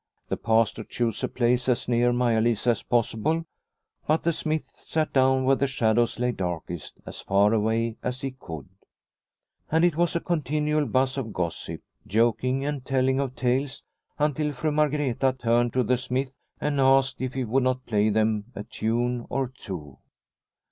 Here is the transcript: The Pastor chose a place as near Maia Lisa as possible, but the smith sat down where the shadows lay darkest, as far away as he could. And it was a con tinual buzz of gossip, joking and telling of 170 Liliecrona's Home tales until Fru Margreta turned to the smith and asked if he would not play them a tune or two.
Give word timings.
The 0.29 0.37
Pastor 0.37 0.83
chose 0.83 1.23
a 1.23 1.27
place 1.27 1.69
as 1.69 1.87
near 1.87 2.11
Maia 2.11 2.41
Lisa 2.41 2.71
as 2.71 2.81
possible, 2.81 3.45
but 4.07 4.23
the 4.23 4.33
smith 4.33 4.67
sat 4.77 5.13
down 5.13 5.43
where 5.43 5.55
the 5.55 5.67
shadows 5.67 6.17
lay 6.17 6.31
darkest, 6.31 6.95
as 7.05 7.21
far 7.21 7.53
away 7.53 7.97
as 8.01 8.21
he 8.21 8.31
could. 8.31 8.67
And 9.69 9.85
it 9.85 9.95
was 9.95 10.15
a 10.15 10.19
con 10.19 10.41
tinual 10.41 10.91
buzz 10.91 11.19
of 11.19 11.31
gossip, 11.31 11.83
joking 12.07 12.65
and 12.65 12.83
telling 12.83 13.19
of 13.19 13.33
170 13.37 13.43
Liliecrona's 13.43 13.83
Home 14.17 14.33
tales 14.33 14.41
until 14.41 14.53
Fru 14.53 14.71
Margreta 14.71 15.37
turned 15.39 15.73
to 15.73 15.83
the 15.83 15.97
smith 15.99 16.35
and 16.59 16.81
asked 16.81 17.21
if 17.21 17.35
he 17.35 17.43
would 17.43 17.61
not 17.61 17.85
play 17.85 18.09
them 18.09 18.45
a 18.55 18.63
tune 18.63 19.27
or 19.29 19.49
two. 19.49 19.99